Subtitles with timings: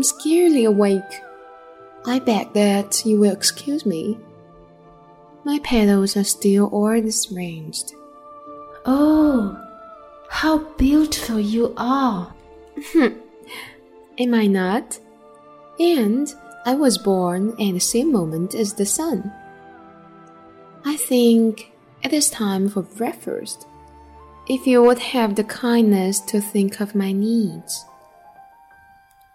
[0.00, 1.20] fully awake.
[2.06, 4.18] I beg that you will excuse me.
[5.44, 7.92] My petals are still all disarranged.
[8.86, 9.58] Oh,
[10.28, 12.32] how beautiful you are!
[12.92, 13.18] Hmm.
[14.18, 14.98] Am I not?
[15.78, 16.32] And
[16.64, 19.32] I was born at the same moment as the sun.
[20.84, 21.72] I think
[22.02, 23.66] it is time for breakfast.
[24.48, 27.84] If you would have the kindness to think of my needs.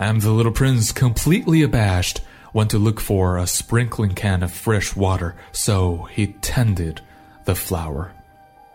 [0.00, 2.22] And the little prince, completely abashed,
[2.54, 7.02] went to look for a sprinkling can of fresh water, so he tended
[7.44, 8.12] the flower.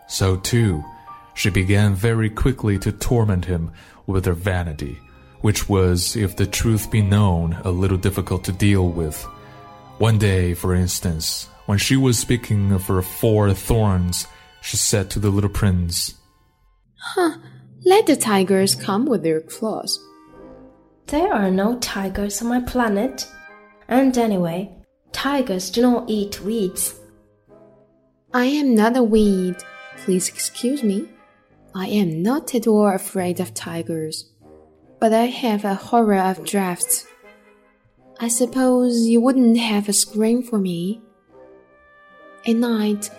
[0.06, 0.84] So too,
[1.34, 3.72] she began very quickly to torment him
[4.06, 5.00] with her vanity,
[5.40, 9.20] which was, if the truth be known, a little difficult to deal with.
[9.98, 14.28] One day, for instance, when she was speaking of her four thorns,
[14.62, 16.14] she said to the little prince,
[16.94, 17.36] Huh,
[17.84, 19.98] let the tigers come with their claws.
[21.06, 23.28] There are no tigers on my planet.
[23.86, 24.74] And anyway,
[25.12, 26.98] tigers do not eat weeds.
[28.34, 29.56] I am not a weed.
[29.98, 31.08] Please excuse me.
[31.76, 34.32] I am not at all afraid of tigers,
[34.98, 37.06] but I have a horror of drafts.
[38.18, 41.02] I suppose you wouldn't have a screen for me.
[42.46, 43.10] At night,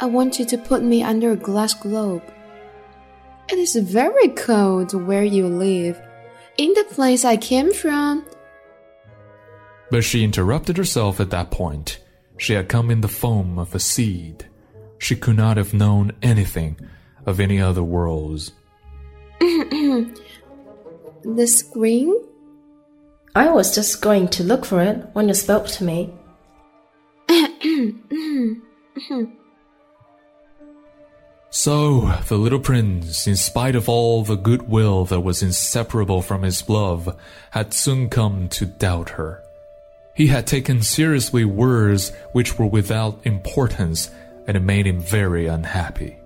[0.00, 2.22] I want you to put me under a glass globe.
[3.48, 6.00] It is very cold where you live.
[6.58, 8.24] In the place I came from,
[9.90, 12.00] but she interrupted herself at that point.
[12.38, 14.46] She had come in the form of a seed.
[14.98, 16.78] She could not have known anything
[17.24, 18.52] of any other worlds.
[19.40, 20.14] the
[21.46, 22.14] screen?
[23.34, 26.14] I was just going to look for it when you spoke to me.
[31.56, 36.68] so, the little prince, in spite of all the goodwill that was inseparable from his
[36.68, 37.16] love,
[37.50, 39.42] had soon come to doubt her.
[40.12, 44.10] He had taken seriously words which were without importance,
[44.46, 46.18] and it made him very unhappy.